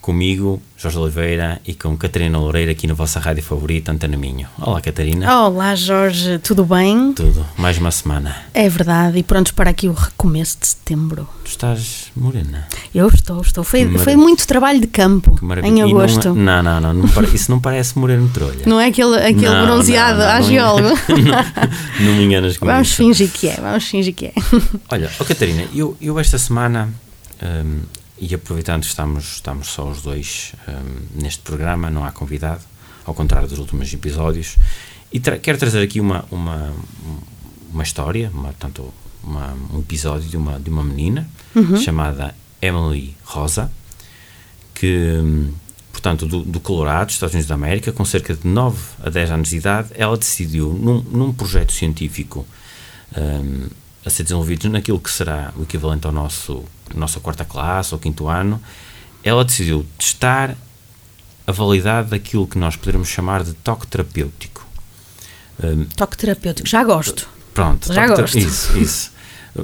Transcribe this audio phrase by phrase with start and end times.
[0.00, 4.48] comigo, Jorge Oliveira, e com Catarina Loureira aqui na vossa rádio favorita, Antena Minho.
[4.58, 5.44] Olá, Catarina.
[5.44, 7.12] Olá, Jorge, tudo bem?
[7.12, 8.34] Tudo, mais uma semana.
[8.54, 11.28] É verdade, e prontos para aqui o recomeço de setembro.
[11.44, 12.66] Tu estás morena.
[12.94, 13.62] Eu estou, estou.
[13.62, 16.34] Foi, foi muito trabalho de campo em agosto.
[16.34, 18.62] Não, não, não, não, não isso não parece moreno trolha.
[18.66, 20.88] Não é aquele, aquele Não, bronzeado não, não, à geólogo.
[22.00, 22.96] não, não me enganas com Vamos isso.
[22.96, 24.32] fingir que é, vamos fingir que é.
[24.88, 26.88] Olha, ó Catarina, eu, eu esta semana,
[27.42, 27.80] hum,
[28.20, 32.60] e aproveitando que estamos, estamos só os dois hum, neste programa, não há convidado,
[33.06, 34.58] ao contrário dos últimos episódios,
[35.10, 36.72] e tra quero trazer aqui uma, uma,
[37.72, 38.92] uma história, uma, tanto
[39.24, 41.28] uma, um episódio de uma, de uma menina
[41.82, 43.72] chamada Emily Rosa,
[44.74, 45.52] que, hum,
[45.90, 49.48] portanto, do, do Colorado, Estados Unidos da América, com cerca de 9 a 10 anos
[49.48, 52.46] de idade, ela decidiu, num, num projeto científico
[53.16, 53.68] hum,
[54.04, 58.26] a ser desenvolvido naquilo que será o equivalente ao nosso nossa quarta classe ou quinto
[58.28, 58.60] ano,
[59.22, 60.56] ela decidiu testar
[61.46, 64.66] a validade daquilo que nós poderíamos chamar de toque terapêutico.
[65.62, 67.28] Hum, Toque terapêutico, já gosto.
[67.54, 68.38] Pronto, Já gosto.
[68.38, 69.12] Isso, isso.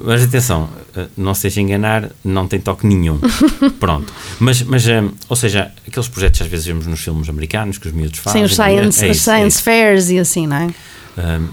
[0.04, 3.18] Mas atenção, eh, não se deixe enganar, não tem toque nenhum.
[3.80, 4.12] Pronto.
[4.38, 7.92] Mas, mas eh, ou seja, aqueles projetos às vezes vemos nos filmes americanos que os
[7.94, 8.40] miúdos fazem.
[8.40, 9.62] Sem os science, é os isso, é science isso.
[9.62, 10.74] fairs e assim, não é?
[11.18, 11.48] Um,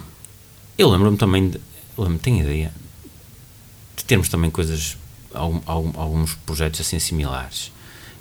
[0.77, 1.61] eu lembro-me também, de,
[1.97, 2.71] lembro tenho ideia,
[3.95, 4.97] de termos também coisas,
[5.33, 7.71] algum, alguns projetos assim similares.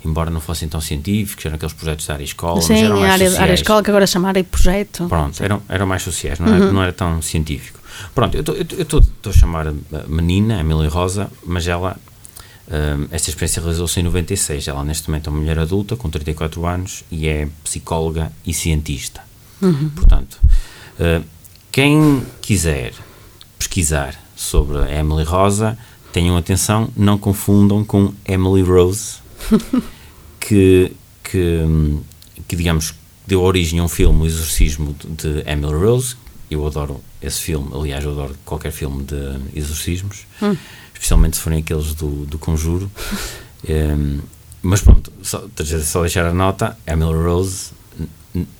[0.05, 2.99] Embora não fossem tão científicos, eram aqueles projetos da área escola, mas Sim, eram a
[2.99, 3.43] mais área, sociais.
[3.43, 5.07] área escola que agora chama área projeto.
[5.07, 7.79] Pronto, eram, eram mais sociais, não era, não era tão científico.
[8.13, 9.73] Pronto, eu estou a chamar a
[10.07, 11.95] menina, a Emily Rosa, mas ela,
[12.67, 14.67] hum, esta experiência realizou-se em 96.
[14.67, 19.21] Ela, neste momento, é uma mulher adulta, com 34 anos, e é psicóloga e cientista.
[19.95, 20.37] Portanto,
[20.99, 21.23] uh,
[21.71, 22.91] quem quiser
[23.63, 25.77] pesquisar sobre a Emily Rosa,
[26.11, 29.15] tenham atenção, não confundam com Emily Rose,
[30.39, 30.91] que,
[31.23, 32.01] que, hum,
[32.47, 32.93] que, digamos,
[33.25, 36.15] deu origem a um filme, O Exorcismo de Emily Rose.
[36.51, 40.27] Eu adoro esse filme, aliás, eu adoro qualquer filme de exorcismos,
[40.93, 42.91] especialmente se forem aqueles do, do Conjuro.
[43.65, 44.19] Hum,
[44.61, 45.41] mas pronto, só,
[45.85, 47.71] só deixar a nota: Emily Rose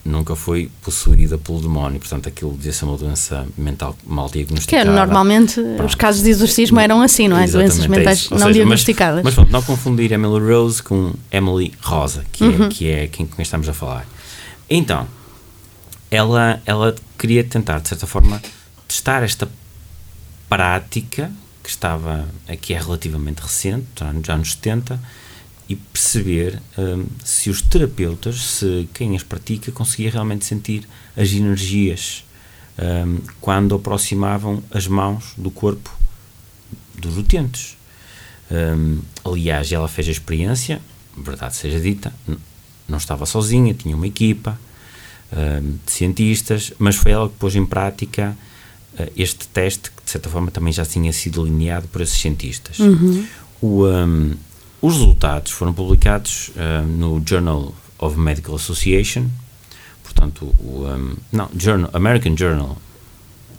[0.05, 4.43] nunca foi possuída pelo demónio, portanto, aquilo devia ser uma doença mental mal Que é,
[4.43, 4.91] diagnosticada.
[4.91, 7.47] normalmente os casos de exorcismo eram assim, não é?
[7.47, 8.31] Doenças Exatamente, é mentais.
[8.31, 9.15] Ou não seja, diagnosticadas.
[9.15, 12.65] Mas, mas pronto, não confundir Emily Rose com Emily Rosa, que, Uhum.
[12.65, 14.05] é, que é quem, quem estamos a falar.
[14.69, 15.07] Então,
[16.11, 18.39] ela, ela queria tentar, de certa forma,
[18.87, 19.49] testar esta
[20.47, 21.31] prática
[21.63, 22.27] que estava,
[22.61, 24.99] que é relativamente recente, já nos anos 70,
[25.67, 32.23] e perceber hum, se os terapeutas, se quem as pratica, conseguia realmente sentir as energias
[32.77, 35.89] hum, quando aproximavam as mãos do corpo
[36.95, 37.77] dos utentes.
[38.51, 40.81] Hum, aliás, ela fez a experiência,
[41.17, 42.13] verdade seja dita,
[42.87, 44.59] não estava sozinha, tinha uma equipa
[45.31, 48.37] hum, de cientistas, mas foi ela que pôs em prática
[48.97, 52.77] eh, este teste que de certa forma também já tinha sido delineado por esses cientistas.
[53.61, 54.33] O, hum,
[54.83, 59.25] os resultados foram publicados hum, no Journal of Medical Association,
[60.03, 62.77] portanto, o, hum, não, Journal, American Journal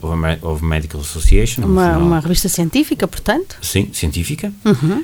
[0.03, 3.57] of, Amer- of Medical Association, um Uma, jornal- uma revista científica, portanto.
[3.63, 4.53] Sim, científica.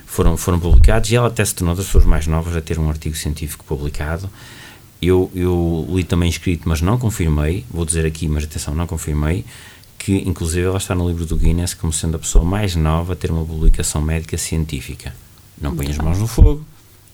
[0.07, 2.89] Foram, foram publicados e ela até se tornou das pessoas mais novas a ter um
[2.91, 4.29] artigo científico publicado.
[5.01, 9.47] Eu, eu li também escrito, mas não confirmei, vou dizer aqui, mas atenção, não confirmei,
[9.99, 13.17] que inclusive ela está no livro do Guinness como sendo a pessoa mais nova a
[13.17, 15.15] ter uma publicação médica científica.
[15.61, 16.65] Não põe as mãos no fogo,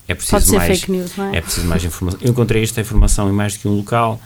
[0.09, 1.39] é preciso mais, fake news, não é?
[1.39, 2.21] é preciso mais informação.
[2.23, 4.21] Eu encontrei esta informação em mais do que um local,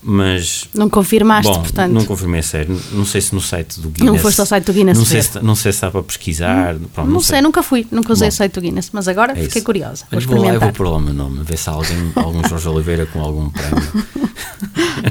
[0.00, 1.90] mas Não confirmaste, Bom, portanto.
[1.90, 2.80] não confirmei a sério.
[2.92, 4.12] Não sei se no site do Guinness.
[4.12, 5.20] Não foste ao site do Guinness Não sei.
[5.20, 5.22] Hum.
[5.22, 6.76] se, não sei se dá para pesquisar.
[6.92, 8.34] Pronto, Não, sei, nunca fui, nunca usei Bom.
[8.34, 10.04] o site do Guinness, mas agora É fiquei curiosa.
[10.12, 12.68] Vou vou lá vou pôr lá o meu nome, ver se há alguém, algum Jorge
[12.68, 14.04] Oliveira com algum prémio.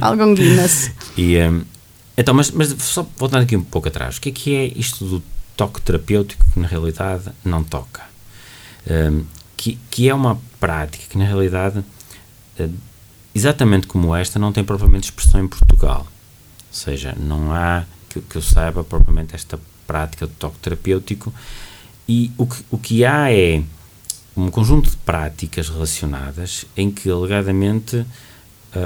[0.01, 0.91] Algum Guinness.
[1.17, 1.61] E, hum,
[2.17, 5.05] então, mas, mas só voltando aqui um pouco atrás, o que é que é isto
[5.05, 5.23] do
[5.55, 8.12] toque terapêutico que na realidade não toca?
[8.89, 9.25] Hum,
[9.55, 11.83] que, que é uma prática que na realidade,
[12.59, 12.69] eh,
[13.33, 16.05] exatamente como esta, não tem propriamente expressão em Portugal.
[16.05, 21.33] Ou seja, não há, que, que eu saiba, propriamente esta prática do toque terapêutico.
[22.07, 23.63] E o que, o que há é
[24.35, 28.05] um conjunto de práticas relacionadas em que, alegadamente, uh,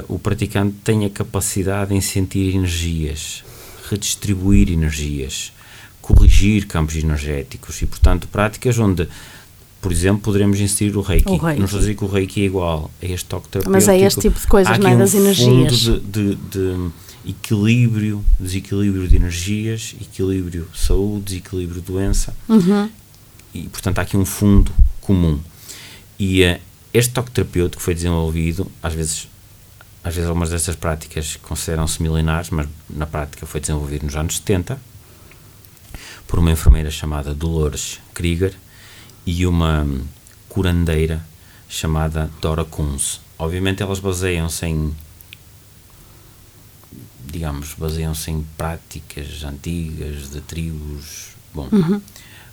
[0.08, 3.42] o praticante tem a capacidade em sentir energias,
[3.90, 5.52] redistribuir energias,
[6.00, 9.08] corrigir campos energéticos e, portanto, práticas onde,
[9.80, 11.28] por exemplo, poderemos inserir o reiki.
[11.30, 11.58] O reiki.
[11.58, 13.70] Não estou a dizer que o reiki é igual a este toque terapêutico.
[13.72, 14.94] Mas é este tipo de coisas, não é?
[14.94, 15.82] um Das energias.
[15.84, 16.90] fundo de, de- de
[17.30, 22.88] equilíbrio, desequilíbrio de energias, equilíbrio saúde, desequilíbrio doença Uhum.
[23.54, 25.38] e portanto há aqui um fundo comum
[26.18, 26.60] e eh,
[26.92, 29.28] este toque terapêutico foi desenvolvido às vezes
[30.02, 34.80] às vezes algumas destas práticas consideram-se milenares mas na prática foi desenvolvido nos anos 70
[36.26, 38.54] por uma enfermeira chamada Dolores Krieger
[39.30, 39.86] e uma
[40.48, 41.22] curandeira
[41.68, 44.94] chamada Dora Kunz obviamente elas baseiam-se em
[47.26, 51.68] digamos, baseiam-se em práticas antigas de tribos, bom,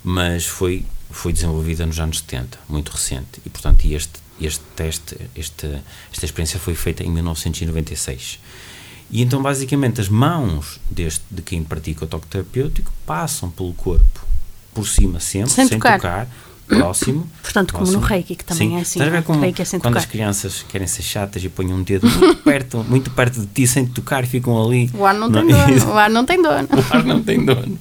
[0.04, 5.81] mas foi foi desenvolvida nos anos 70, muito recente, e portanto este este teste, este,
[6.12, 8.38] esta experiência foi feita em 1996.
[9.10, 14.27] E então basicamente as mãos deste de quem pratica o toque terapêutico passam pelo corpo,
[14.74, 16.00] por cima sempre, Sem sem, tocar.
[16.00, 16.27] tocar.
[16.68, 17.30] Próximo.
[17.44, 18.08] Portanto, como no próximo.
[18.10, 18.76] reiki, que também Sim.
[18.78, 20.00] é assim, Estás a ver não como Reiki é sem quando tocar.
[20.00, 23.68] as crianças querem ser chatas e põem um dedo muito perto, muito perto de ti
[23.68, 24.90] sem te tocar e ficam ali.
[24.94, 25.92] O ar não tem Não- dono.
[25.94, 26.68] O ar não tem dono.
[26.92, 27.80] O ar não tem dono.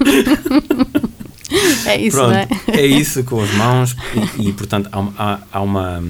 [1.86, 2.48] É isso, Pronto, não é?
[2.68, 3.94] é isso com as mãos
[4.38, 6.02] e, e, portanto há, uma- há, há uma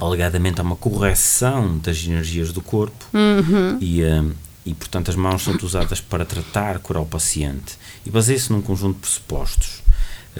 [0.00, 3.78] alegadamente há uma correção das energias do corpo Uhum.
[3.80, 4.32] e, hum,
[4.66, 7.74] e portanto as mãos são usadas para tratar, curar o paciente
[8.04, 9.80] e baseia-se num conjunto de pressupostos.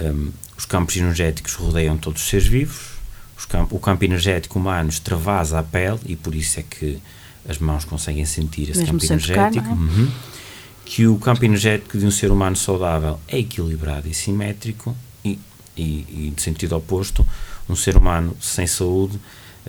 [0.00, 2.98] Hum, os campos energéticos rodeiam todos os seres vivos,
[3.36, 7.00] os camp- o campo energético humano extravasa a pele e por isso é que
[7.48, 9.66] as mãos conseguem sentir esse Mesmo campo tocar, energético.
[9.66, 9.76] não é?
[9.76, 10.10] Uhum.
[10.84, 15.38] Que o campo energético de um ser humano saudável é equilibrado e simétrico e,
[15.76, 17.26] e, e de sentido oposto,
[17.68, 19.18] um ser humano sem saúde,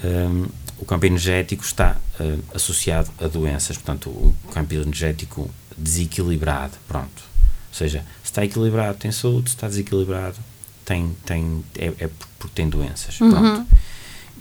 [0.03, 0.45] hum,
[0.77, 7.28] o campo energético está hum, associado a doenças, portanto, o campo energético desequilibrado, pronto.
[7.69, 10.37] Ou seja, se está equilibrado tem saúde, se está desequilibrado
[10.85, 13.67] tem, tem, é, é porque tem doenças, pronto.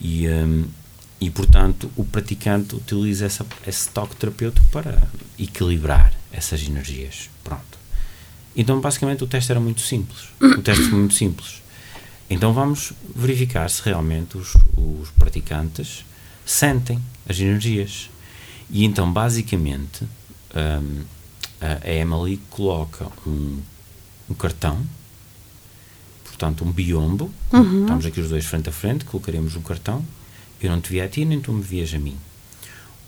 [0.00, 0.64] E, hum,
[1.20, 5.02] e portanto o praticante utiliza essa, esse toque terapêutico para
[5.38, 7.28] equilibrar essas energias.
[7.44, 7.78] Pronto.
[8.56, 10.28] Então basicamente o teste era muito simples.
[10.40, 11.62] O teste foi muito simples.
[12.30, 16.04] Então vamos verificar se realmente os, os praticantes
[16.46, 16.98] sentem
[17.28, 18.08] as energias.
[18.70, 20.04] E então basicamente
[20.54, 21.02] hum,
[21.60, 23.58] a a Emily coloca um,
[24.30, 24.78] um cartão,
[26.24, 27.30] portanto um biombo,
[27.82, 30.04] estamos aqui os dois frente a frente, colocaremos um cartão,
[30.60, 32.16] eu não te vi a ti, nem tu me vias a mim.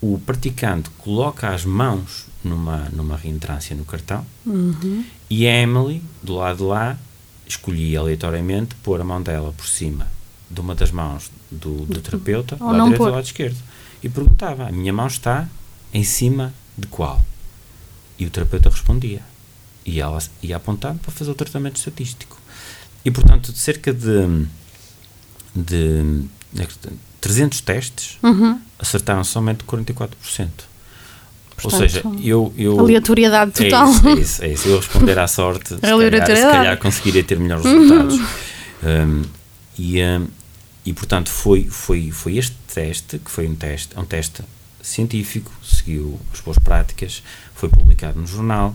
[0.00, 4.24] O praticante coloca as mãos numa, numa reentrância no cartão.
[5.28, 6.98] E a Emily, do lado de lá,
[7.46, 10.06] escolhia aleatoriamente pôr a mão dela por cima
[10.50, 13.56] de uma das mãos do, do terapeuta, do Ou lado direito ou lado esquerdo.
[14.02, 15.46] E perguntava: a minha mão está
[15.92, 17.24] em cima de qual?
[18.20, 19.22] E o terapeuta respondia.
[19.84, 22.38] E ela ia apontando para fazer o tratamento estatístico.
[23.04, 24.46] E portanto, de cerca de,
[25.56, 26.22] de,
[26.52, 26.68] de
[27.20, 28.60] 300 testes, Uhum.
[28.78, 30.10] acertaram somente 44%.
[31.62, 32.54] Ou Portanto, seja, eu.
[32.56, 33.90] eu Aleatoriedade é total.
[33.90, 34.68] isso, é isso, é isso.
[34.68, 38.18] Eu responder à sorte, se calhar, se calhar conseguiria ter melhores resultados.
[38.82, 39.22] Um,
[39.78, 40.26] e, um,
[40.86, 44.42] e portanto foi, foi, foi este teste, que foi um teste, é um teste
[44.82, 47.22] científico, seguiu as boas práticas,
[47.54, 48.74] foi publicado no jornal.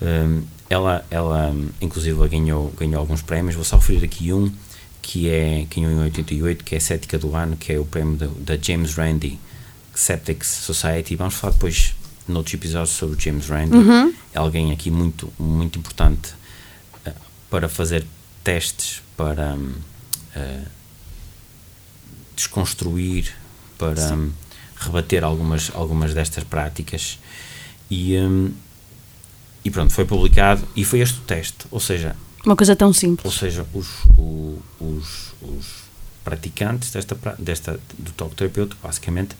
[0.00, 4.52] Um, ela, ela um, inclusive ganhou, ganhou alguns prémios, vou só referir aqui um
[5.00, 7.84] que é que ganhou em 88, que é a Cética do Ano, que é o
[7.86, 9.40] prémio da, da James Randi
[9.94, 11.16] Septics Society.
[11.16, 11.94] Vamos falar depois
[12.28, 13.74] noutros episódios sobre o James Randi.
[14.34, 16.34] É alguém aqui muito, muito importante
[17.06, 17.14] eh,
[17.48, 18.04] para fazer
[18.44, 19.72] testes, para hum,
[20.36, 20.64] eh,
[22.36, 23.34] desconstruir,
[23.78, 24.30] para hum,
[24.80, 27.18] rebater algumas, algumas destas práticas.
[27.90, 28.52] E, hum,
[29.64, 31.66] e pronto, foi publicado e foi este o teste.
[31.70, 33.34] Ou seja, Uma coisa tão ou simples.
[33.34, 35.66] seja, os, o- os, os
[36.24, 39.34] praticantes desta, desta, do toque terapêutico basicamente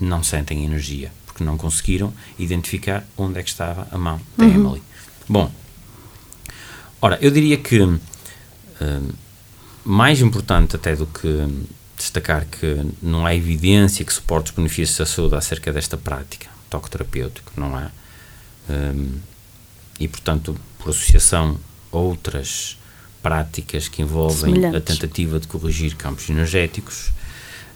[0.00, 4.82] não sentem energia, porque não conseguiram identificar onde é que estava a mão da Emily.
[5.28, 5.50] Bom,
[7.00, 7.98] ora, eu diria que hum,
[9.84, 11.28] mais importante até do que
[11.96, 16.90] destacar que não há evidência que suporte os benefícios da saúde acerca desta prática, toque
[16.90, 17.90] terapêutico, não há.
[18.68, 19.18] Hum,
[19.98, 21.58] e portanto, por associação,
[21.90, 22.78] outras
[23.22, 27.12] práticas que envolvem a tentativa de corrigir campos energéticos,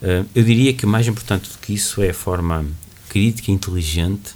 [0.03, 2.67] eh, eu diria que mais importante do que isso é a forma
[3.09, 4.35] crítica e inteligente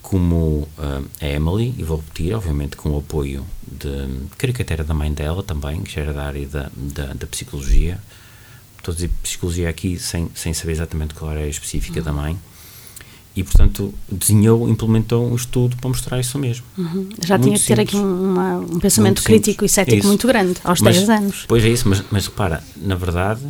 [0.00, 3.90] como ah, a Emily, e vou repetir, obviamente com o apoio de
[4.38, 7.98] caricatura da mãe dela também, que já era da área da, da, da psicologia.
[8.86, 12.38] Estou a dizer psicologia aqui sem, sem saber exatamente qual era a específica da mãe.
[13.34, 16.64] E, portanto, desenhou, implementou um estudo para mostrar isso mesmo.
[16.78, 17.08] Uhum.
[17.20, 18.10] Já Muito tinha que ter aqui simples.
[18.12, 19.72] um, uma- um pensamento Muito crítico simples.
[19.72, 20.06] e cético Isso.
[20.06, 21.44] muito grande, aos Mas- 10 anos.
[21.48, 23.42] Pois é isso, mas, mas repara, na verdade,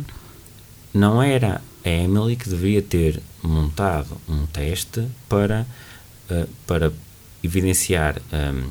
[0.93, 5.67] não era a Emily que deveria ter montado um teste para,
[6.31, 6.91] eh, para
[7.43, 8.19] evidenciar.
[8.33, 8.63] ehm,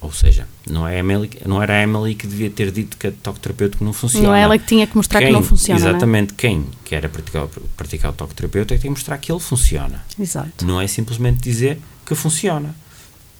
[0.00, 3.12] ou seja, não, é Emily, não era a Emily que devia ter dito que a
[3.12, 4.26] toque terapêutico não funciona.
[4.28, 5.78] Não é ela que tinha que mostrar que Quem- não funciona.
[5.80, 5.90] não é?
[5.90, 9.40] Exatamente, quem quer praticar, praticar o toque terapêutico é que tem que mostrar que ele
[9.40, 10.02] funciona.
[10.18, 10.64] Exato.
[10.64, 12.74] Não é simplesmente dizer que funciona.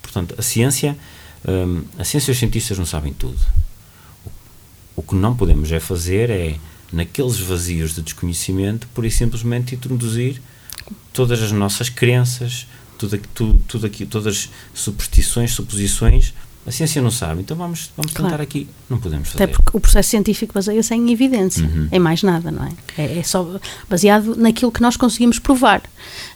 [0.02, 0.96] Portanto, a ciência,
[1.48, 3.38] hum, a ciência e os cientistas não sabem tudo.
[4.26, 4.30] O,
[4.96, 6.56] o que não podemos é fazer é,
[6.92, 10.42] naqueles vazios de desconhecimento, por e simplesmente introduzir
[11.12, 12.66] todas as nossas crenças,
[12.98, 16.34] tudo, aqui- tu- tudo aqui, todas as superstições, suposições.
[16.66, 18.30] A ciência não sabe, então vamos, vamos Claro.
[18.32, 18.68] tentar aqui.
[18.88, 19.44] Não podemos fazer.
[19.44, 21.88] Até porque o processo científico baseia-se em evidência, Uhum.
[21.90, 22.70] em mais nada, não é?
[22.98, 23.18] é?
[23.18, 25.82] é só baseado naquilo que nós conseguimos provar.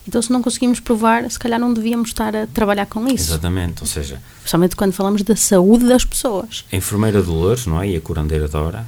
[0.09, 3.33] Então, se não conseguimos provar, se calhar não devíamos estar a trabalhar com isso.
[3.33, 6.65] Exatamente, ou seja, Principalmente quando falamos da saúde das pessoas.
[6.73, 7.91] A enfermeira Dolores, não é?
[7.91, 8.87] E a curandeira Dora,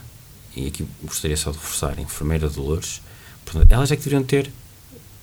[0.57, 3.03] e aqui gostaria só de reforçar, a enfermeira Dolores,
[3.69, 4.51] elas é que deveriam ter,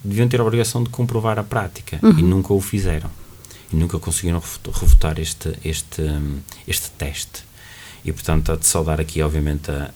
[0.03, 3.10] deviam ter a obrigação de comprovar a prática e nunca o fizeram.
[3.75, 7.44] Nunca conseguiram refuta- refutar este, este, hum, este teste.
[8.06, 9.92] E, portanto, há de saudar aqui, obviamente, a,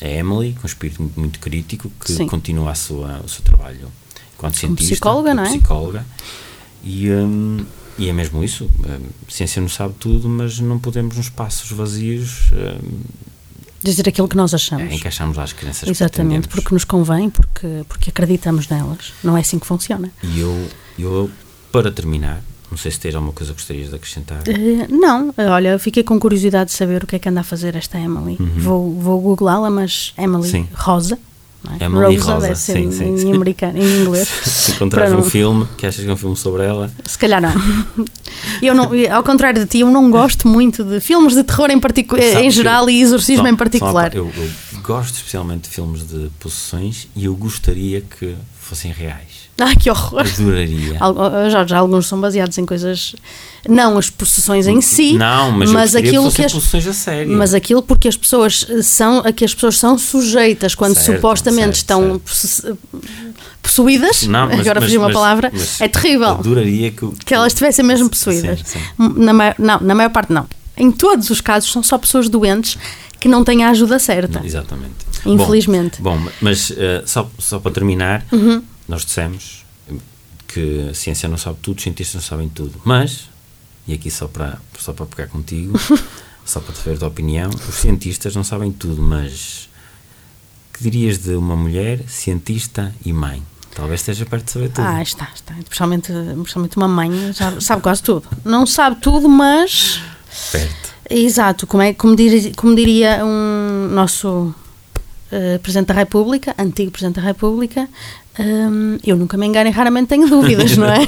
[0.00, 2.26] a, Emily, com um espírito muito, crítico, que Sim.
[2.26, 3.90] continua a sua, o seu trabalho
[4.34, 4.94] enquanto cientista.
[4.94, 5.50] psicóloga, como não é?
[5.50, 6.06] psicóloga.
[6.82, 7.64] E, hum,
[7.98, 8.68] e é mesmo isso.
[9.28, 13.02] a ciência não sabe tudo, mas não podemos, nos espaços vazios, hum,
[13.82, 14.90] Dizer aquilo que nós achamos.
[14.90, 19.12] é, encaixarmos lá as crenças que Exatamente, porque nos convém, porque, porque acreditamos nelas.
[19.22, 20.10] Não é assim que funciona.
[20.22, 20.68] E eu,
[20.98, 21.30] eu,
[21.70, 22.42] para terminar,
[22.74, 24.42] não sei se tens alguma coisa que gostarias de acrescentar.
[24.48, 27.44] Eh, não, eh, olha, fiquei com curiosidade de saber o que é que anda a
[27.44, 28.36] fazer esta Emily.
[28.58, 30.50] Vou, vou googlá-la, mas Emily Uhum.
[30.50, 30.68] Sim.
[30.74, 31.16] Rosa.
[31.80, 31.84] é?
[31.84, 34.26] Emily Rosa, ser sim, em, sim, em americano, em inglês.
[34.42, 37.52] Se encontrares um filme que achas que é um filme sobre ela, Se calhar não.
[38.60, 41.78] Eu não, ao contrário de ti, eu não gosto muito de filmes de terror em,
[41.78, 44.10] particu- Sabes em geral eu- e exorcismo só- em só particular.
[44.10, 44.50] pa- eu, eu
[44.84, 49.44] gosto especialmente de filmes de possessões e eu gostaria que fossem reais.
[49.56, 50.26] Ai, que horror!
[50.38, 50.96] Adoraria.
[50.98, 53.14] Al- oh, Jorge, alguns são baseados em coisas.
[53.68, 57.36] Não as possessões em si, não, mas, gostaria aquilo que que as, possessões a sério.
[57.38, 61.64] mas aquilo porque as pessoas são a que as pessoas são sujeitas quando Certo, supostamente
[61.64, 62.78] certo, estão certo.
[63.62, 64.24] possuídas.
[64.24, 65.50] Não, mas- agora mas- fugiu uma mas- palavra.
[65.52, 66.28] mas é terrível.
[66.30, 68.60] Adoraria que, Que elas estivessem mesmo Sim, possuídas.
[68.64, 68.78] sim.
[68.98, 70.46] Na maior, não, na maior parte não.
[70.76, 72.76] Em todos os casos são só pessoas doentes
[73.20, 74.44] que não têm a ajuda certa.
[74.44, 74.94] Exatamente.
[75.24, 76.02] Infelizmente.
[76.02, 78.62] Bom, bom, mas eh, só, só para terminar, Uhum.
[78.88, 79.64] nós dissemos
[80.48, 82.80] que a ciência não sabe tudo, os cientistas não sabem tudo.
[82.84, 83.28] Mas,
[83.86, 85.78] e aqui só para, só para pegar contigo,
[86.44, 89.68] só para te ver a tua opinião, os cientistas não sabem tudo, mas
[90.72, 93.42] que dirias de uma mulher cientista e mãe?
[93.74, 94.84] Talvez esteja perto de saber tudo.
[94.86, 95.58] Ah, está, está.
[95.58, 98.24] Especialmente, especialmente uma mãe já sabe quase tudo.
[98.44, 100.00] Não sabe tudo, mas.
[100.52, 100.94] Perto.
[101.10, 104.54] Exato, como, é, como, diria, como diria um nosso
[105.30, 107.88] eh, Presidente da República, antigo Presidente da República,
[108.38, 111.06] hum, eu nunca me engano e raramente tenho dúvidas, não é?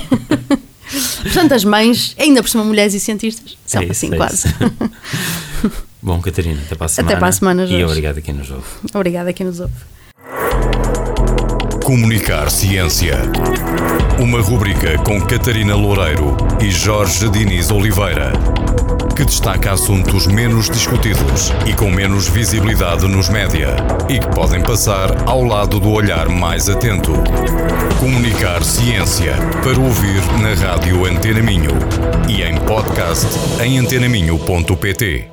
[1.23, 4.49] Portanto, as mães, ainda por cima mulheres e cientistas, são É assim é quase.
[6.03, 7.17] Bom, Catarina, até para a semana.
[7.17, 7.85] para a semana, E Jorge.
[7.85, 8.67] obrigado a quem nos ouve.
[8.95, 9.73] Obrigada a quem nos ouve.
[11.85, 13.17] Comunicar Ciência.
[14.21, 18.33] Uma rubrica com Catarina Loureiro e Jorge Diniz Oliveira.
[19.17, 23.75] Que destaca assuntos menos discutidos e com menos visibilidade nos média
[24.11, 27.13] e que podem passar ao lado do olhar mais atento.
[27.99, 29.33] Comunicar Ciência
[29.63, 31.73] para ouvir na rádio Antena Minho
[32.29, 33.27] e em podcast
[33.63, 35.31] em antenaminho.pt.